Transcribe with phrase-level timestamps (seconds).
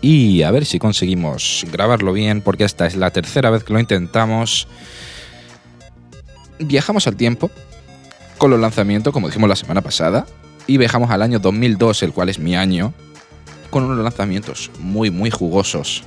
[0.00, 3.80] Y a ver si conseguimos grabarlo bien, porque esta es la tercera vez que lo
[3.80, 4.66] intentamos.
[6.58, 7.50] Viajamos al tiempo
[8.38, 10.26] con los lanzamientos, como dijimos la semana pasada,
[10.66, 12.94] y viajamos al año 2002, el cual es mi año,
[13.70, 16.02] con unos lanzamientos muy, muy jugosos.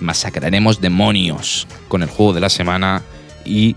[0.00, 3.02] Masacraremos demonios con el juego de la semana
[3.44, 3.76] y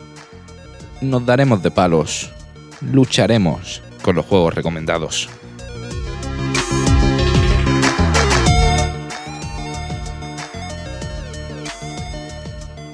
[1.02, 2.32] nos daremos de palos
[2.82, 5.30] lucharemos con los juegos recomendados.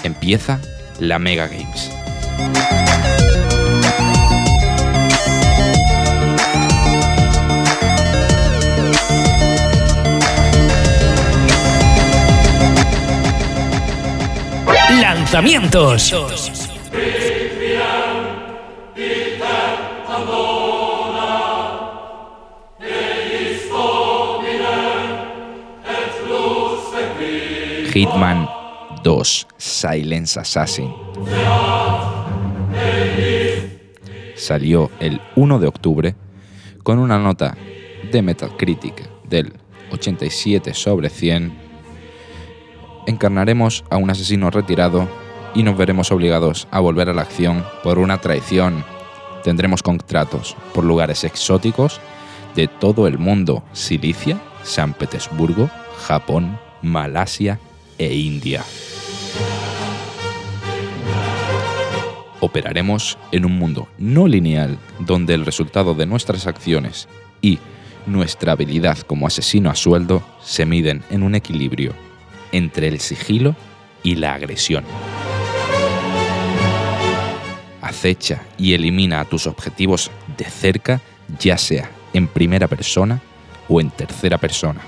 [0.04, 0.60] Empieza
[1.00, 1.92] la Mega Games.
[15.02, 16.14] Lanzamientos.
[27.94, 28.48] Hitman
[29.04, 29.48] 2
[29.82, 30.94] Silence Assassin.
[34.36, 36.16] Salió el 1 de octubre
[36.84, 37.58] con una nota
[38.12, 39.54] de Metacritic del
[39.92, 41.52] 87 sobre 100.
[43.08, 45.08] Encarnaremos a un asesino retirado
[45.56, 48.86] y nos veremos obligados a volver a la acción por una traición.
[49.44, 52.00] Tendremos contratos por lugares exóticos
[52.56, 55.72] de todo el mundo, Silicia, San Petersburgo,
[56.06, 57.60] Japón, Malasia
[57.98, 58.64] e India.
[62.42, 67.08] Operaremos en un mundo no lineal donde el resultado de nuestras acciones
[67.42, 67.60] y
[68.06, 71.94] nuestra habilidad como asesino a sueldo se miden en un equilibrio
[72.52, 73.56] entre el sigilo
[74.04, 74.84] y la agresión.
[77.82, 81.02] Acecha y elimina a tus objetivos de cerca,
[81.40, 83.22] ya sea en primera persona
[83.70, 84.82] o en tercera persona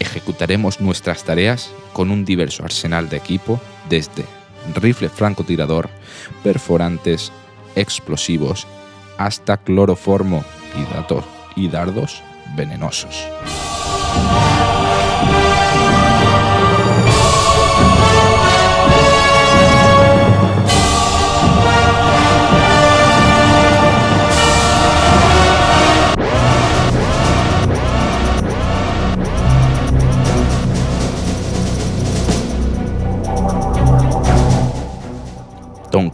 [0.00, 4.24] ejecutaremos nuestras tareas con un diverso arsenal de equipo desde
[4.74, 5.88] rifle francotirador,
[6.42, 7.32] perforantes,
[7.74, 8.66] explosivos,
[9.18, 10.44] hasta cloroformo
[10.76, 12.22] y, y dardos
[12.56, 13.26] venenosos.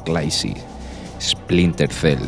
[0.04, 0.54] Clancy,
[1.20, 2.18] Splinter Cell.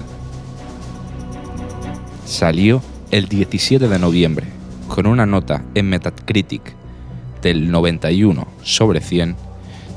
[2.25, 4.47] Salió el 17 de noviembre
[4.88, 6.75] con una nota en Metacritic
[7.42, 9.37] del 91 sobre 100,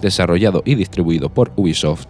[0.02, 2.08] desarrollado y distribuido por Ubisoft.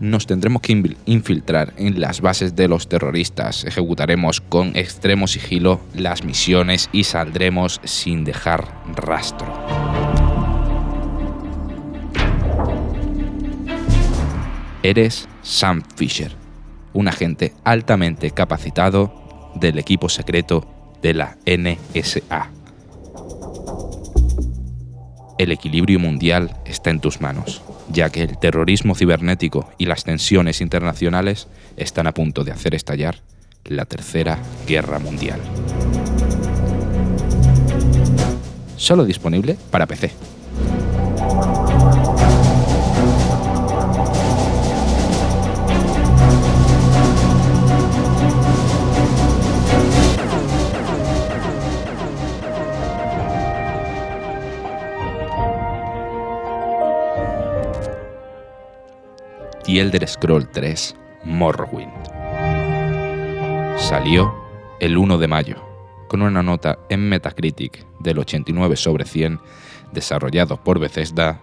[0.00, 6.24] Nos tendremos que infiltrar en las bases de los terroristas, ejecutaremos con extremo sigilo las
[6.24, 8.66] misiones y saldremos sin dejar
[8.96, 9.46] rastro.
[14.82, 16.32] Eres Sam Fisher,
[16.94, 20.66] un agente altamente capacitado del equipo secreto
[21.02, 22.50] de la NSA.
[25.38, 27.60] El equilibrio mundial está en tus manos,
[27.90, 33.16] ya que el terrorismo cibernético y las tensiones internacionales están a punto de hacer estallar
[33.66, 35.40] la Tercera Guerra Mundial.
[38.76, 40.39] Solo disponible para PC.
[59.70, 60.96] The Elder Scroll 3
[61.26, 61.92] Morrowind.
[63.78, 64.34] Salió
[64.80, 65.64] el 1 de mayo
[66.08, 69.38] con una nota en Metacritic del 89 sobre 100,
[69.92, 71.40] desarrollado por Bethesda,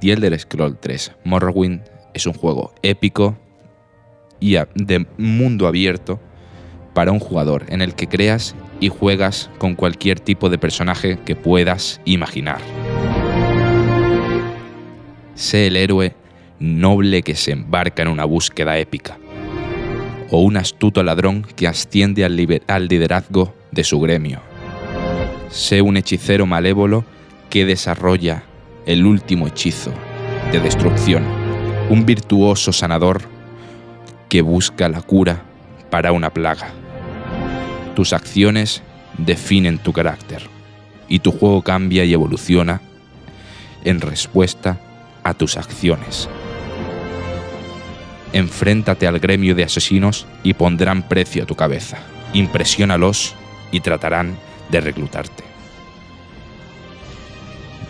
[0.00, 1.82] The Elder Scroll 3 Morrowind
[2.14, 3.36] es un juego épico
[4.40, 6.20] y de mundo abierto
[6.94, 11.36] para un jugador en el que creas y juegas con cualquier tipo de personaje que
[11.36, 12.62] puedas imaginar.
[15.34, 16.21] Sé el héroe
[16.62, 19.18] noble que se embarca en una búsqueda épica,
[20.30, 24.40] o un astuto ladrón que asciende al, liderazgo de su gremio.
[25.50, 27.04] Sé un hechicero malévolo
[27.50, 28.44] que desarrolla
[28.86, 29.92] el último hechizo
[30.52, 31.24] de destrucción,
[31.90, 33.22] un virtuoso sanador
[34.28, 35.42] que busca la cura
[35.90, 36.68] para una plaga.
[37.94, 38.82] Tus acciones
[39.18, 40.42] definen tu carácter
[41.08, 42.80] y tu juego cambia y evoluciona
[43.84, 44.80] en respuesta
[45.24, 46.28] a tus acciones.
[48.32, 51.98] Enfréntate al gremio de asesinos y pondrán precio a tu cabeza.
[52.32, 53.34] Impresiónalos
[53.70, 54.36] y tratarán
[54.70, 55.44] de reclutarte.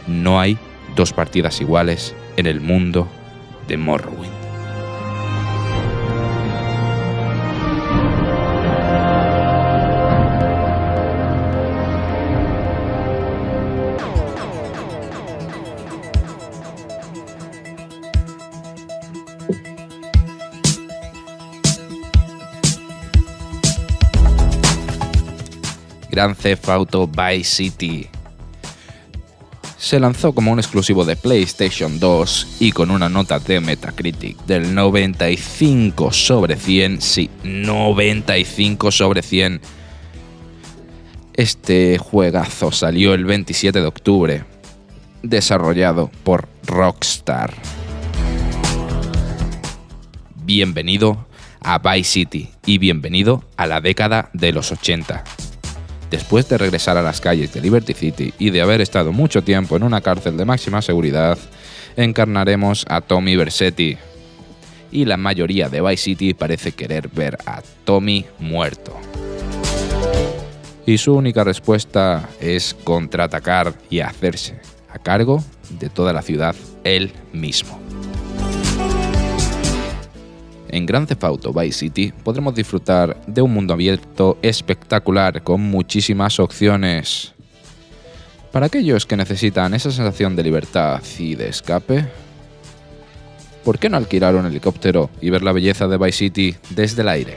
[0.06, 0.58] No hay
[0.96, 3.08] dos partidas iguales en el mundo
[3.68, 4.41] de Morrowind.
[26.12, 28.06] Grand Theft Auto Vice City.
[29.79, 34.75] Se lanzó como un exclusivo de PlayStation 2 y con una nota de Metacritic del
[34.75, 39.62] 95 sobre 100, sí, 95 sobre 100.
[41.32, 44.44] Este juegazo salió el 27 de octubre,
[45.23, 47.55] desarrollado por Rockstar.
[50.44, 51.26] Bienvenido
[51.61, 55.25] a Vice City y bienvenido a la década de los 80
[56.12, 59.76] después de regresar a las calles de Liberty City y de haber estado mucho tiempo
[59.76, 61.38] en una cárcel de máxima seguridad,
[61.97, 63.97] encarnaremos a Tommy Versetti.
[64.93, 68.94] Y la mayoría de Vice City parece querer ver a Tommy muerto.
[70.85, 74.61] Y su única respuesta es contraatacar y hacerse
[74.91, 75.43] a cargo
[75.81, 76.55] de toda la ciudad
[76.85, 77.81] él mismo.
[80.72, 86.40] En Grand Theft Auto Vice City podremos disfrutar de un mundo abierto espectacular con muchísimas
[86.40, 87.34] opciones.
[88.52, 92.06] Para aquellos que necesitan esa sensación de libertad y de escape,
[93.64, 97.08] ¿por qué no alquilar un helicóptero y ver la belleza de Vice City desde el
[97.08, 97.36] aire?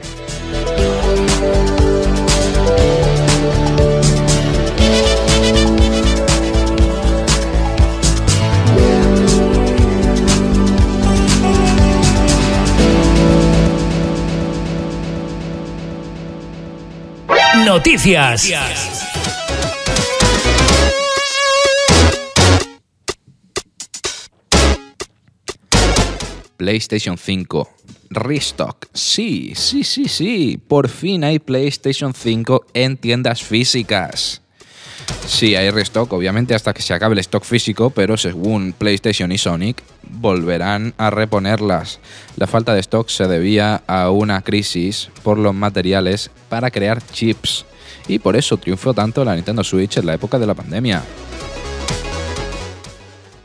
[17.66, 18.48] Noticias.
[26.56, 27.68] PlayStation 5.
[28.10, 28.86] Restock.
[28.94, 30.60] Sí, sí, sí, sí.
[30.68, 34.42] Por fin hay PlayStation 5 en tiendas físicas.
[35.26, 39.38] Sí, hay restock, obviamente hasta que se acabe el stock físico, pero según PlayStation y
[39.38, 41.98] Sonic, volverán a reponerlas.
[42.36, 47.64] La falta de stock se debía a una crisis por los materiales para crear chips,
[48.08, 51.02] y por eso triunfó tanto la Nintendo Switch en la época de la pandemia.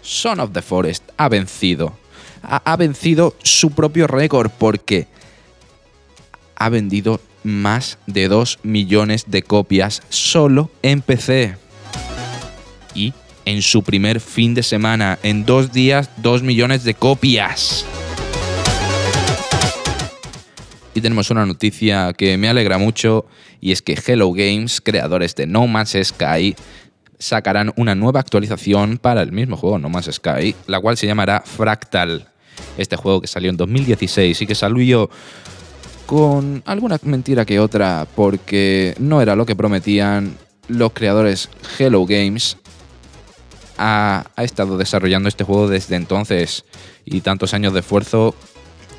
[0.01, 1.94] Son of the Forest ha vencido.
[2.44, 5.08] Ha, ha vencido su propio récord porque
[6.56, 11.56] ha vendido más de 2 millones de copias solo en PC.
[12.94, 13.14] Y
[13.46, 17.86] en su primer fin de semana, en dos días, 2 millones de copias.
[20.94, 23.26] Y tenemos una noticia que me alegra mucho
[23.62, 26.56] y es que Hello Games, creadores de No Man's Sky,
[27.18, 31.42] sacarán una nueva actualización para el mismo juego No Man's Sky, la cual se llamará
[31.46, 32.28] Fractal.
[32.78, 35.10] Este juego que salió en 2016 y que salió
[36.12, 40.36] con alguna mentira que otra porque no era lo que prometían
[40.68, 41.50] los creadores
[41.80, 42.58] Hello Games.
[43.77, 46.65] Ha, ha, estado desarrollando este juego desde entonces
[47.06, 48.36] y tantos años de esfuerzo,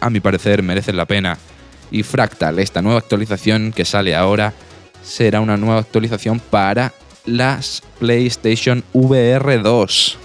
[0.01, 1.37] a mi parecer, merecen la pena.
[1.91, 4.55] Y Fractal, esta nueva actualización que sale ahora,
[5.03, 6.95] será una nueva actualización para
[7.27, 10.19] las PlayStation VR 2.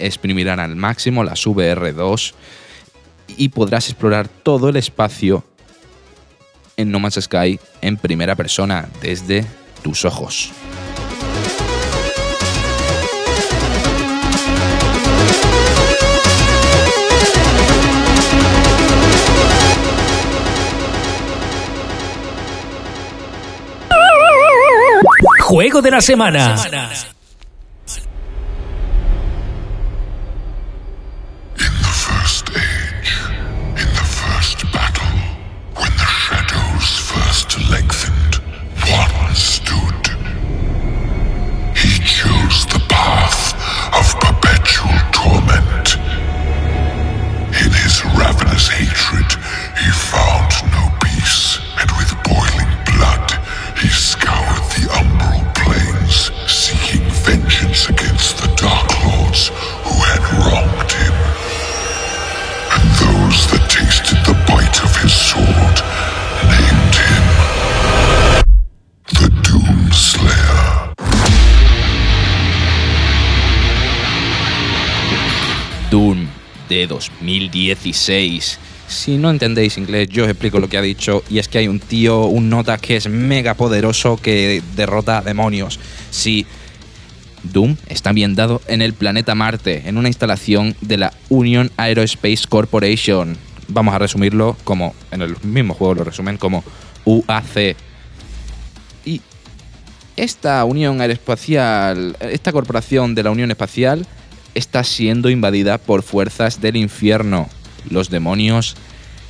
[0.00, 2.34] Exprimirán al máximo las VR 2
[3.28, 5.44] y podrás explorar todo el espacio
[6.76, 9.44] en No Man's Sky en primera persona desde
[9.82, 10.52] tus ojos.
[25.40, 27.13] Juego de la semana.
[75.90, 76.26] Doom
[76.68, 78.58] de 2016.
[78.86, 81.22] Si no entendéis inglés, yo os explico lo que ha dicho.
[81.30, 85.78] Y es que hay un tío, un nota que es mega poderoso que derrota demonios.
[86.10, 86.46] Sí,
[87.42, 93.36] Doom está ambientado en el planeta Marte, en una instalación de la Union Aerospace Corporation.
[93.68, 96.64] Vamos a resumirlo como, en el mismo juego lo resumen como
[97.04, 97.76] UAC.
[99.04, 99.20] Y
[100.16, 104.06] esta Unión Aeroespacial, esta corporación de la Unión Espacial,
[104.54, 107.48] está siendo invadida por fuerzas del infierno.
[107.90, 108.76] Los demonios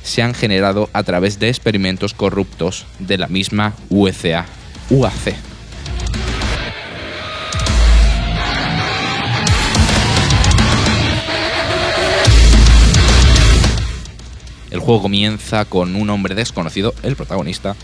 [0.03, 4.45] se han generado a través de experimentos corruptos de la misma UCA,
[4.89, 5.35] UAC.
[14.69, 17.75] El juego comienza con un hombre desconocido, el protagonista,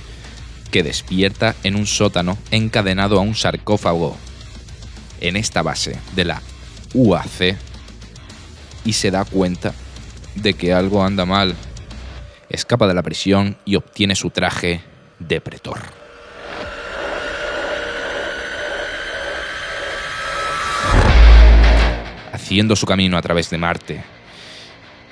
[0.72, 4.18] que despierta en un sótano encadenado a un sarcófago.
[5.22, 6.42] En esta base de la
[6.94, 7.58] UAC
[8.86, 9.74] y se da cuenta
[10.36, 11.56] de que algo anda mal.
[12.50, 14.82] Escapa de la prisión y obtiene su traje
[15.20, 15.80] de pretor.
[22.34, 24.04] Haciendo su camino a través de Marte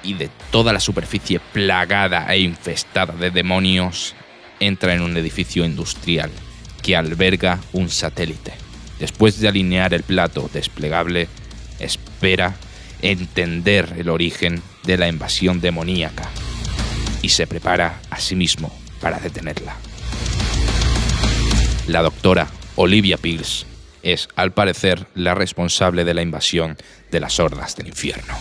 [0.03, 4.15] y de toda la superficie plagada e infestada de demonios,
[4.59, 6.31] entra en un edificio industrial
[6.81, 8.53] que alberga un satélite.
[8.99, 11.29] Después de alinear el plato desplegable,
[11.79, 12.55] espera
[13.01, 16.29] entender el origen de la invasión demoníaca
[17.21, 18.71] y se prepara a sí mismo
[19.01, 19.75] para detenerla.
[21.87, 23.65] La doctora Olivia Pills
[24.03, 26.77] es, al parecer, la responsable de la invasión
[27.11, 28.35] de las hordas del infierno.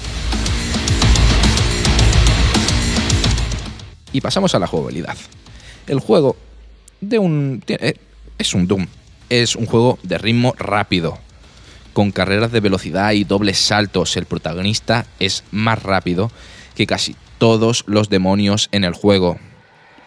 [4.12, 5.16] Y pasamos a la jugabilidad.
[5.86, 6.36] El juego
[7.00, 7.94] eh,
[8.38, 8.86] es un Doom,
[9.28, 11.18] es un juego de ritmo rápido,
[11.98, 14.16] con carreras de velocidad y dobles saltos.
[14.16, 16.30] El protagonista es más rápido
[16.76, 19.36] que casi todos los demonios en el juego.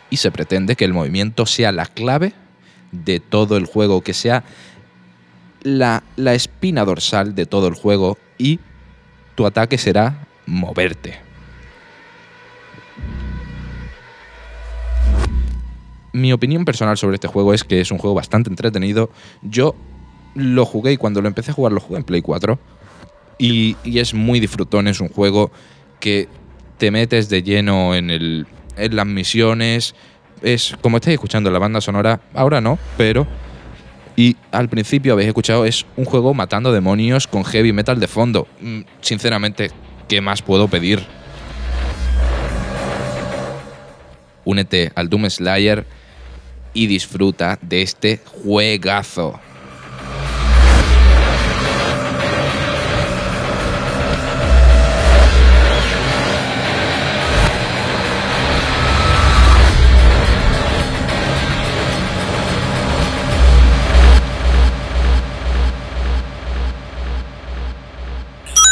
[0.10, 2.32] Y se pretende que el movimiento sea la clave
[2.94, 4.46] de todo el juego, que sea
[5.64, 8.62] la, la espina dorsal de todo el juego y
[9.36, 11.20] tu ataque será moverte.
[16.14, 19.10] Mi opinión personal sobre este juego es que es un juego bastante entretenido.
[19.42, 19.76] Yo
[20.36, 22.60] lo jugué y cuando lo empecé a jugar lo jugué en Play 4.
[23.38, 25.52] Y, es muy disfrutón, es un juego
[26.00, 26.28] que
[26.78, 28.46] te metes de lleno en, el,
[28.78, 29.96] en las misiones.
[30.42, 33.28] Es como estáis escuchando la banda sonora, ahora no, pero.
[34.16, 38.48] Y al principio habéis escuchado, es un juego matando demonios con heavy metal de fondo.
[38.60, 39.72] Mm, sinceramente,
[40.08, 41.02] ¿qué más puedo pedir?
[44.44, 45.86] Únete al Doom Slayer
[46.74, 49.40] y disfruta de este juegazo.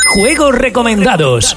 [0.10, 1.56] Juegos recomendados.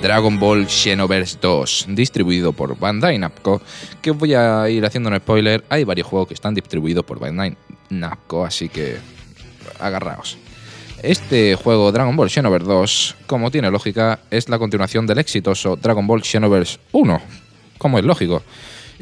[0.00, 3.60] Dragon Ball Xenoverse 2, distribuido por Bandai Namco,
[4.00, 7.56] que voy a ir haciendo un spoiler, hay varios juegos que están distribuidos por Bandai
[7.90, 8.98] Namco, así que
[9.80, 10.38] agarraos.
[11.02, 16.06] Este juego Dragon Ball Xenoverse 2, como tiene lógica, es la continuación del exitoso Dragon
[16.06, 17.20] Ball Xenoverse 1,
[17.78, 18.44] como es lógico,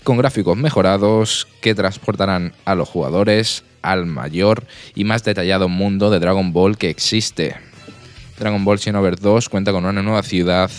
[0.05, 6.21] con gráficos mejorados que transportarán a los jugadores al mayor y más detallado mundo de
[6.21, 7.57] Dragon Ball que existe.
[8.39, 10.71] Dragon Ball Xenoverse 2 cuenta con una nueva ciudad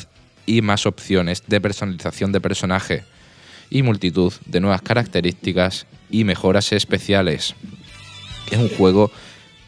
[0.45, 3.03] y más opciones de personalización de personaje
[3.69, 7.55] y multitud de nuevas características y mejoras especiales.
[8.51, 9.11] Es un juego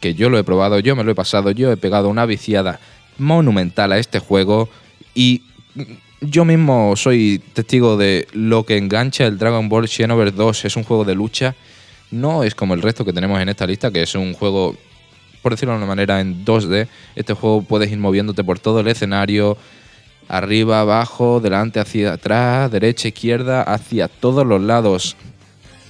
[0.00, 2.78] que yo lo he probado, yo me lo he pasado, yo he pegado una viciada
[3.18, 4.68] monumental a este juego
[5.14, 5.42] y
[6.20, 10.64] yo mismo soy testigo de lo que engancha el Dragon Ball Xenoverse 2.
[10.64, 11.54] Es un juego de lucha.
[12.10, 14.76] No es como el resto que tenemos en esta lista, que es un juego,
[15.42, 16.88] por decirlo de una manera, en 2D.
[17.14, 19.56] Este juego puedes ir moviéndote por todo el escenario,
[20.26, 25.16] arriba, abajo, delante, hacia atrás, derecha, izquierda, hacia todos los lados.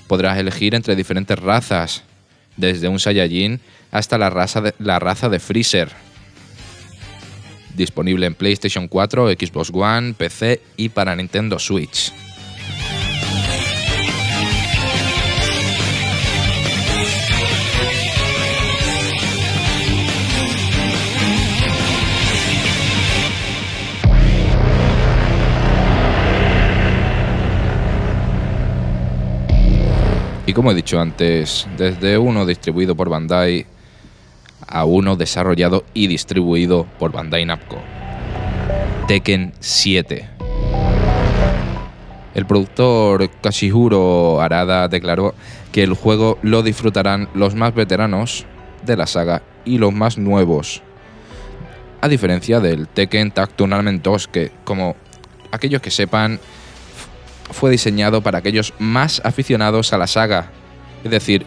[0.08, 2.02] Podrás elegir entre diferentes razas,
[2.56, 6.07] desde un Saiyajin hasta la raza de, la raza de Freezer.
[7.78, 12.12] Disponible en PlayStation 4, Xbox One, PC y para Nintendo Switch.
[30.46, 33.66] Y como he dicho antes, desde uno distribuido por Bandai
[34.68, 37.78] a uno desarrollado y distribuido por Bandai Namco.
[39.06, 40.28] Tekken 7.
[42.34, 45.34] El productor Kashihuro Arada declaró
[45.72, 48.44] que el juego lo disfrutarán los más veteranos
[48.84, 50.82] de la saga y los más nuevos.
[52.00, 54.94] A diferencia del Tekken Tag Tournament 2, que como
[55.50, 56.38] aquellos que sepan,
[57.50, 60.50] fue diseñado para aquellos más aficionados a la saga.
[61.02, 61.46] Es decir,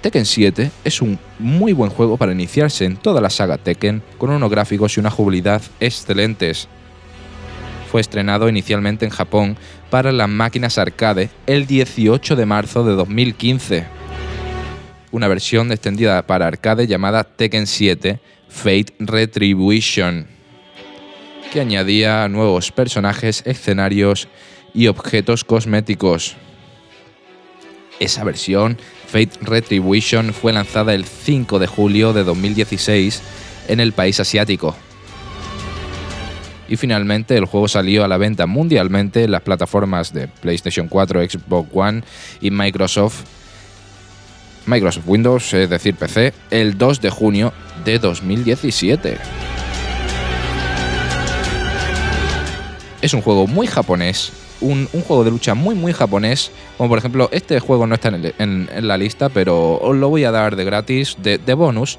[0.00, 4.30] Tekken 7 es un muy buen juego para iniciarse en toda la saga Tekken con
[4.30, 6.68] unos gráficos y una jugabilidad excelentes.
[7.90, 9.56] Fue estrenado inicialmente en Japón
[9.90, 13.86] para las máquinas arcade el 18 de marzo de 2015.
[15.10, 20.26] Una versión extendida para arcade llamada Tekken 7 Fate Retribution,
[21.52, 24.28] que añadía nuevos personajes, escenarios
[24.74, 26.36] y objetos cosméticos.
[28.00, 33.22] Esa versión, Fate Retribution, fue lanzada el 5 de julio de 2016
[33.68, 34.76] en el país asiático.
[36.68, 41.22] Y finalmente el juego salió a la venta mundialmente en las plataformas de PlayStation 4,
[41.28, 42.02] Xbox One
[42.40, 43.24] y Microsoft
[44.68, 47.52] Microsoft Windows, es decir, PC, el 2 de junio
[47.84, 49.16] de 2017.
[53.00, 57.28] Es un juego muy japonés, un, juego de lucha muy muy japonés, como por ejemplo
[57.32, 61.16] este juego no está en la lista, pero os lo voy a dar de gratis,
[61.22, 61.98] de, de bonus.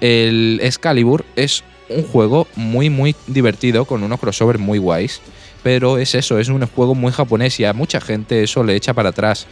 [0.00, 5.20] El Excalibur es un juego muy muy divertido, con unos crossovers muy guays,
[5.62, 8.94] pero es eso, es un juego muy japonés y a mucha gente eso le echa
[8.94, 9.46] para atrás.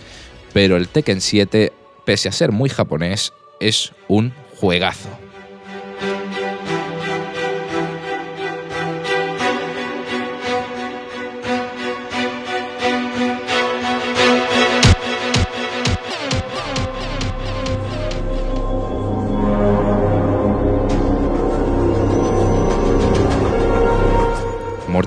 [0.53, 1.73] Pero el Tekken 7,
[2.05, 5.09] pese a ser muy japonés, es un juegazo.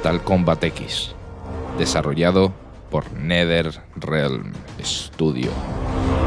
[0.05, 1.15] Mortal Kombat X,
[1.79, 2.53] desarrollado
[2.91, 5.49] por NetherRealm Studio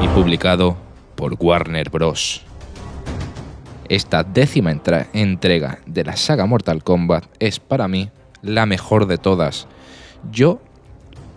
[0.03, 0.77] y publicado
[1.15, 2.43] por Warner Bros.
[3.89, 4.73] Esta décima
[5.13, 8.11] entrega de la saga Mortal Kombat es para mí
[8.43, 9.69] la mejor de todas.
[10.33, 10.59] Yo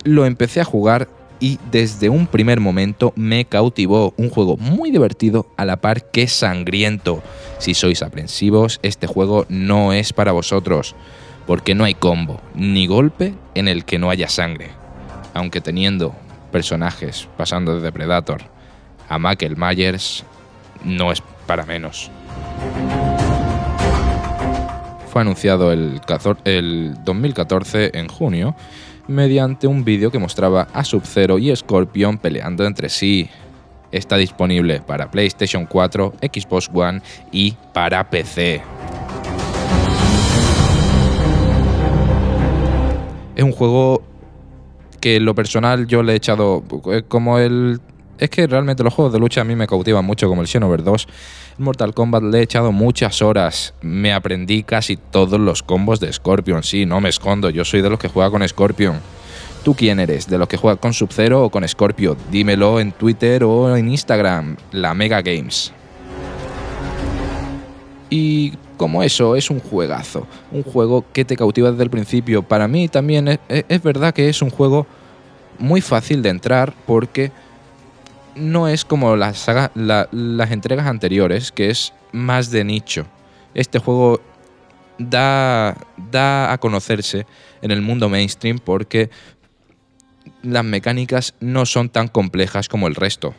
[0.04, 4.16] lo empecé a jugar y desde un primer momento me cautivó.
[4.18, 7.22] Un juego muy divertido a la par que sangriento.
[7.60, 10.96] Si sois aprensivos, este juego no es para vosotros,
[11.52, 14.70] porque no hay combo ni golpe en el que no haya sangre.
[15.34, 16.16] Aunque teniendo
[16.50, 18.44] personajes pasando de Predator
[19.10, 20.24] a Michael Myers,
[20.86, 22.10] no es para menos.
[25.12, 28.56] Fue anunciado el, 14 el 2014 en junio
[29.10, 33.30] mediante un vídeo que mostraba a Sub-Zero y Scorpion peleando entre sí.
[33.92, 38.62] Está disponible para PlayStation 4, Xbox One y para PC.
[43.42, 44.04] Es un juego
[45.00, 47.82] que en lo personal yo le he echado eh, como el...
[48.20, 50.86] Es que realmente los juegos de lucha a mí me cautivan mucho, como el Xenoverse
[50.86, 51.08] 2.
[51.58, 53.74] En Mortal Kombat le he echado muchas horas.
[53.82, 56.62] Me aprendí casi todos los combos de Scorpion.
[56.62, 59.00] Sí, no me escondo, yo soy de los que juega con Scorpion.
[59.64, 60.28] ¿Tú quién eres?
[60.28, 62.16] ¿De los que juega con Sub-Zero o con Scorpio?
[62.30, 65.74] Dímelo en Twitter o en Instagram, la Mega Games.
[68.12, 70.26] Y como eso, es un juegazo.
[70.52, 72.42] Un juego que te cautiva desde el principio.
[72.42, 74.88] Para mí también es, verdad que es un juego
[75.60, 77.32] muy fácil de entrar porque
[78.34, 83.06] no es como las, las entregas anteriores, que es más de nicho.
[83.54, 84.20] Este juego
[84.98, 85.78] da,
[86.12, 87.28] da a conocerse
[87.62, 89.12] en el mundo mainstream porque
[90.42, 93.36] las mecánicas no son tan complejas como el resto.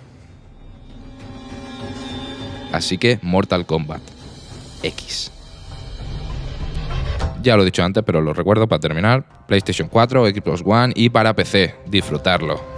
[2.70, 4.21] Así que Mortal Kombat
[4.82, 5.30] X.
[7.42, 9.24] Ya lo he dicho antes, pero lo recuerdo para terminar.
[9.46, 11.74] PlayStation 4, Xbox One y para PC.
[11.86, 12.71] Disfrutarlo.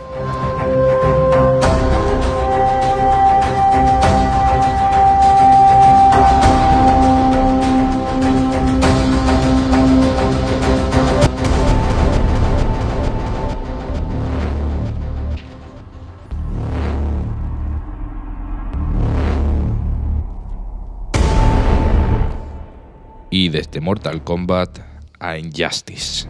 [23.85, 24.79] Mortal Kombat
[25.21, 26.27] a Injustice.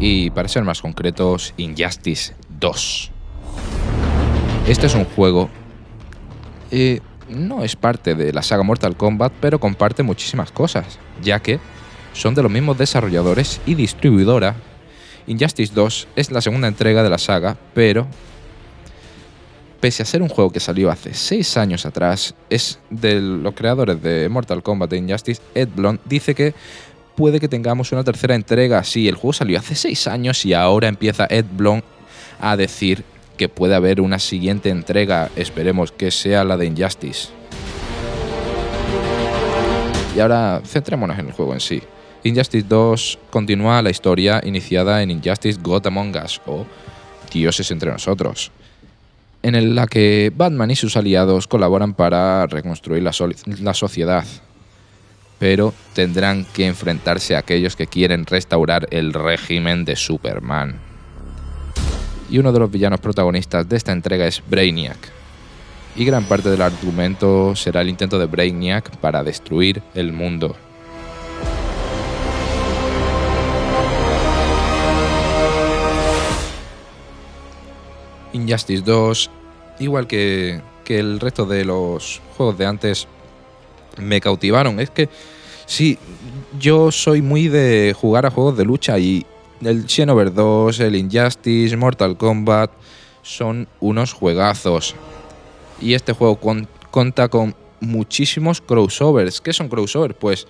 [0.00, 3.12] Y para ser más concretos, Injustice 2.
[4.66, 5.48] Este es un juego...
[6.72, 11.60] Eh, no es parte de la saga Mortal Kombat, pero comparte muchísimas cosas, ya que
[12.12, 14.56] son de los mismos desarrolladores y distribuidora.
[15.28, 18.08] Injustice 2 es la segunda entrega de la saga, pero
[19.80, 24.02] pese a ser un juego que salió hace 6 años atrás, es de los creadores
[24.02, 26.54] de Mortal Kombat e Injustice, Ed Blond, dice que
[27.14, 28.82] puede que tengamos una tercera entrega.
[28.84, 31.82] Sí, el juego salió hace 6 años y ahora empieza Ed Blond
[32.40, 33.04] a decir
[33.36, 35.30] que puede haber una siguiente entrega.
[35.36, 37.28] Esperemos que sea la de Injustice.
[40.16, 41.80] Y ahora centrémonos en el juego en sí.
[42.24, 46.66] Injustice 2 continúa la historia iniciada en Injustice God Among Us o
[47.32, 48.50] Dioses entre nosotros
[49.42, 53.12] en la que Batman y sus aliados colaboran para reconstruir la,
[53.60, 54.24] la, sociedad,
[55.38, 60.76] pero tendrán que enfrentarse a aquellos que quieren restaurar el régimen de Superman.
[62.30, 64.98] Y uno de los villanos protagonistas de esta entrega es Brainiac,
[65.96, 70.56] y gran parte del argumento será el intento de Brainiac para destruir el mundo.
[78.42, 79.30] Injustice 2,
[79.80, 83.06] igual que, el resto de los juegos de antes,
[83.98, 84.80] me cautivaron.
[84.80, 85.08] Es que
[85.66, 85.98] sí,
[86.58, 89.26] yo soy muy de jugar a juegos de lucha y
[89.60, 92.70] el Xenover 2, el Injustice, Mortal Kombat
[93.22, 94.94] son unos juegazos.
[95.80, 96.38] Y este juego
[96.90, 99.40] cuenta con muchísimos crossovers.
[99.40, 100.14] ¿Qué son crossovers?
[100.18, 100.46] Pues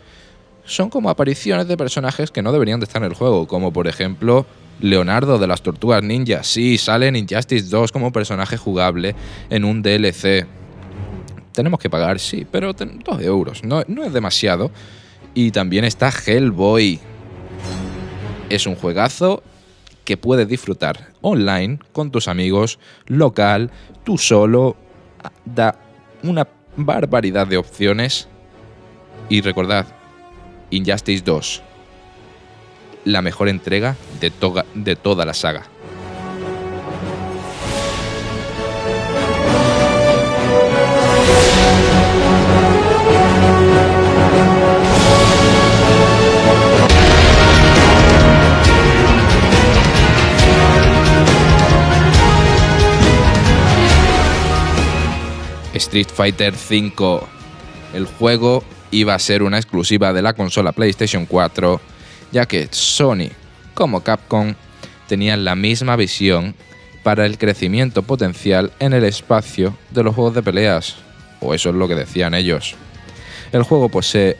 [0.64, 3.88] son como apariciones de personajes que no deberían de estar en el juego, como por
[3.88, 4.46] ejemplo
[4.80, 6.42] Leonardo de las Tortugas Ninja.
[6.42, 9.14] Sí, sale en Injustice 2 como personaje jugable
[9.50, 10.46] en un DLC.
[11.52, 13.64] Tenemos que pagar, sí, pero 2 euros.
[13.64, 14.70] No, no es demasiado.
[15.34, 17.00] Y también está Hellboy.
[18.48, 19.42] Es un juegazo
[20.04, 23.70] que puedes disfrutar online con tus amigos, local,
[24.04, 24.76] tú solo.
[25.44, 25.78] Da
[26.22, 28.28] una barbaridad de opciones.
[29.28, 29.86] Y recordad,
[30.70, 31.62] Injustice 2
[33.04, 34.32] la mejor entrega de,
[34.74, 35.66] de toda la saga.
[55.74, 56.92] Street Fighter V.
[57.94, 61.80] El juego iba a ser una exclusiva de la consola PlayStation 4
[62.32, 63.30] ya que Sony
[63.74, 64.54] como Capcom
[65.06, 66.54] tenían la misma visión
[67.02, 70.96] para el crecimiento potencial en el espacio de los juegos de peleas,
[71.40, 72.74] o eso es lo que decían ellos.
[73.52, 74.36] El juego posee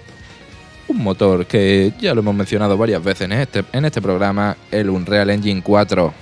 [0.89, 5.31] un motor que ya lo hemos mencionado varias veces en este, este programa, el Unreal
[5.31, 6.13] Engine 4,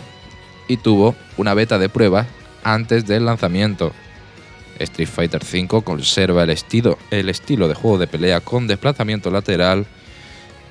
[0.68, 2.26] y tuvo una beta de prueba
[2.62, 3.92] antes del lanzamiento.
[4.78, 9.86] Street Fighter V conserva el estilo de juego de pelea con desplazamiento lateral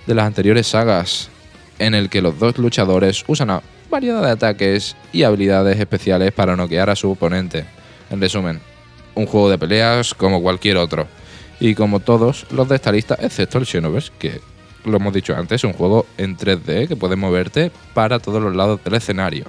[0.05, 1.29] de las anteriores sagas,
[1.79, 6.55] en el que los dos luchadores usan una variedad de ataques y habilidades especiales para
[6.55, 7.65] noquear a su oponente.
[8.09, 8.59] En resumen,
[9.15, 11.07] un juego de peleas como cualquier otro.
[11.59, 14.41] Y como todos los de esta lista, excepto el Xenoverse, que
[14.83, 18.55] lo hemos dicho antes, es un juego en 3D que puede moverte para todos los
[18.55, 19.45] lados del escenario.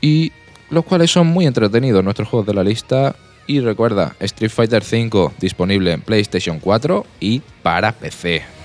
[0.00, 0.32] Y
[0.70, 3.14] los cuales son muy entretenidos nuestros juegos de la lista
[3.46, 8.61] y recuerda, Street Fighter V disponible en PlayStation 4 y para PC.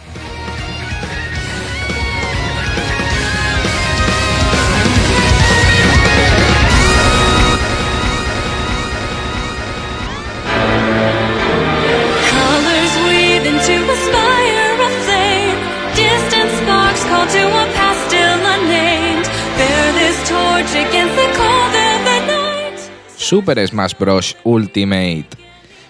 [23.27, 24.37] Super Smash Bros.
[24.45, 25.27] Ultimate.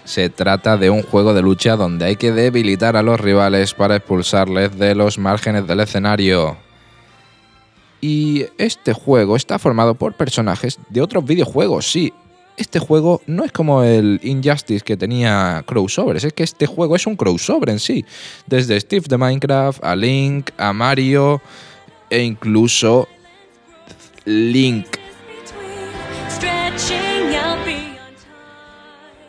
[0.04, 3.94] Se trata de un juego de lucha donde hay que debilitar a los rivales para
[3.94, 6.56] expulsarles de los márgenes del escenario.
[8.00, 12.12] Y este juego está formado por personajes de otros videojuegos, sí.
[12.56, 17.06] este juego no es como el Injustice que tenía crossovers, es que este juego es
[17.06, 18.04] un crossover en sí.
[18.48, 21.40] Desde Steve de Minecraft a Link, a Mario
[22.10, 23.06] e incluso
[24.24, 24.97] Link.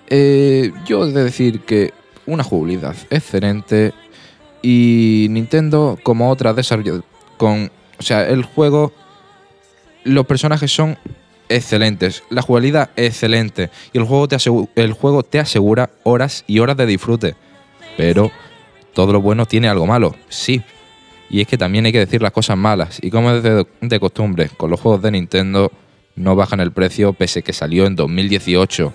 [0.10, 1.94] Eh, yo he de decir que
[2.26, 3.94] una jugabilidad excelente
[4.62, 7.04] y Nintendo como otra desarrollo
[7.38, 8.92] con, o sea, el juego,
[10.04, 10.98] los personajes son
[11.48, 16.60] excelentes, la jugabilidad excelente y el juego te asegura, el juego te asegura horas y
[16.60, 17.36] horas de disfrute.
[17.96, 18.32] Pero
[18.94, 20.62] todo lo bueno tiene algo malo, sí.
[21.30, 22.98] Y es que también hay que decir las cosas malas.
[23.02, 25.72] Y como es de, de costumbre, con los juegos de Nintendo
[26.16, 28.94] no bajan el precio pese que salió en 2018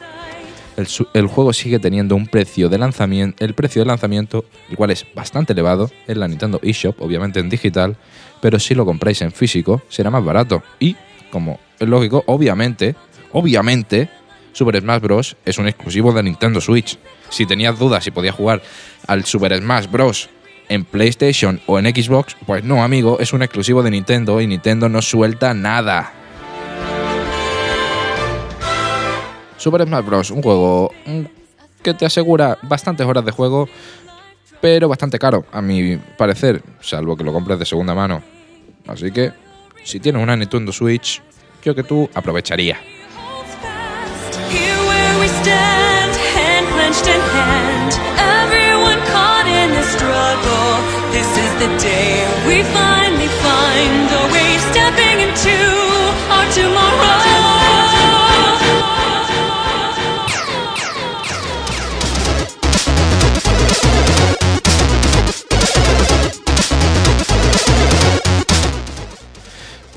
[0.76, 5.06] el, juego sigue teniendo un precio de lanzamiento, el precio de lanzamiento, el cual es
[5.14, 7.96] bastante elevado en la Nintendo eShop, obviamente en digital,
[8.40, 10.62] pero si lo compráis en físico será más barato.
[10.80, 10.96] Y,
[11.30, 12.94] como es lógico, obviamente,
[13.32, 14.08] obviamente,
[14.52, 15.36] Super Smash Bros.
[15.44, 16.98] es un exclusivo de Nintendo Switch.
[17.30, 18.62] Si tenías dudas si podías jugar
[19.06, 20.28] al Super Smash Bros.
[20.68, 24.88] en PlayStation o en Xbox, pues no, amigo, es un exclusivo de Nintendo y Nintendo
[24.88, 26.23] no suelta nada.
[29.64, 30.30] Super Smash Bros.
[30.30, 30.92] Un juego
[31.82, 33.66] que te asegura bastantes horas de juego,
[34.60, 38.22] pero bastante caro, a mi parecer, salvo que lo compres de segunda mano.
[38.86, 39.32] Así que,
[39.82, 41.22] si tienes una Nintendo Switch,
[41.62, 42.78] yo que tú aprovecharía.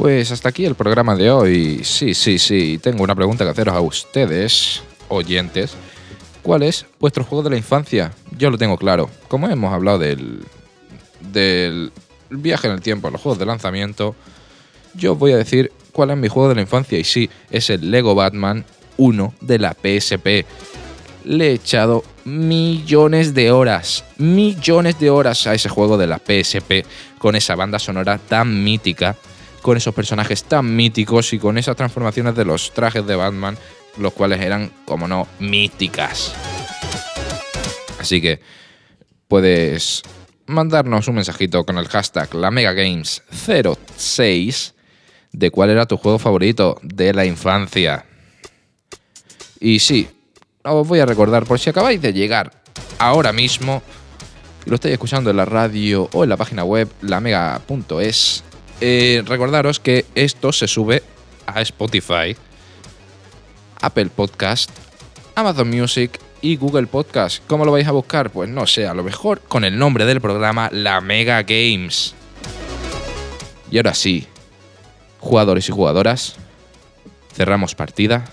[0.07, 1.81] Pues hasta aquí el programa de hoy.
[1.83, 2.79] Sí, sí, sí.
[2.81, 5.73] Tengo una pregunta que haceros a ustedes, oyentes.
[6.41, 8.13] ¿Cuál es vuestro juego de la infancia?
[8.37, 9.09] Yo lo tengo claro.
[9.27, 11.91] Como hemos hablado del,
[12.29, 14.15] viaje en el tiempo, los juegos de lanzamiento,
[14.93, 16.97] yo voy a decir cuál es mi juego de la infancia.
[16.97, 18.63] Y sí, es el Lego Batman
[18.95, 20.45] 1 de la PSP.
[21.25, 26.87] Le he echado millones de horas, millones de horas a ese juego de la PSP
[27.17, 29.17] con esa banda sonora tan mítica
[29.67, 33.57] con esos personajes tan míticos y con esas transformaciones de los trajes de Batman,
[33.97, 36.33] los cuales eran, como no, míticas.
[37.99, 38.39] Así que
[39.27, 40.03] puedes
[40.45, 44.71] mandarnos un mensajito con el hashtag LaMegaGames06
[45.33, 48.05] de cuál era tu juego favorito de la infancia.
[49.59, 50.07] Y sí,
[50.63, 52.53] os voy a recordar, por si acabáis de llegar
[52.99, 53.83] ahora mismo
[54.65, 58.45] y lo estáis escuchando en la radio o en la página web lamega.es,
[58.79, 61.01] eh, recordaros que esto se sube
[61.47, 62.35] a Spotify,
[63.81, 64.69] Apple Podcast,
[65.35, 67.41] Amazon Music y Google Podcast.
[67.47, 68.29] ¿Cómo lo vais a buscar?
[68.29, 72.13] Pues no sé, a lo mejor con el nombre del programa La Mega Games.
[73.71, 74.27] Y ahora sí,
[75.19, 76.35] jugadores y jugadoras,
[77.33, 78.25] cerramos partida.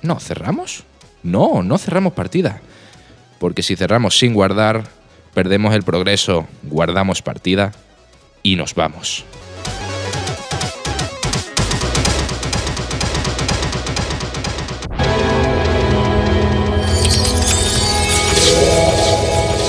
[0.00, 0.84] No, ¿cerramos?
[1.22, 2.62] No, no cerramos partida.
[3.38, 4.84] Porque si cerramos sin guardar,
[5.34, 7.72] perdemos el progreso, guardamos partida
[8.44, 9.24] y nos vamos.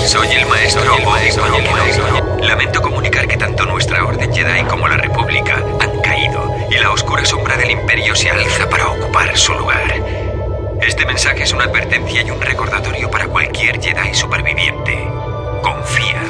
[0.06, 0.84] Soy el maestro
[2.42, 7.26] Lamento comunicar que tanto nuestra Orden Jedi como la República han caído y la oscura
[7.26, 9.94] sombra del Imperio se alza para ocupar su lugar.
[10.82, 15.08] Este mensaje es una advertencia y un recordatorio para cualquier Jedi superviviente.
[15.62, 16.25] Confía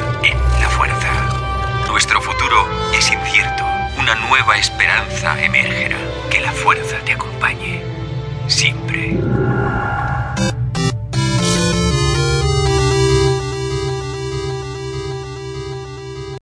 [4.06, 5.98] una nueva esperanza emergerá.
[6.30, 7.82] Que la fuerza te acompañe
[8.46, 9.18] siempre.